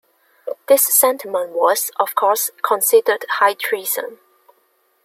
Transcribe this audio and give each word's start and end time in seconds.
This 0.67 0.81
sentiment 0.81 1.51
was, 1.51 1.91
of 1.99 2.15
course, 2.15 2.49
considered 2.63 3.23
high 3.37 3.53
treason. 3.53 4.17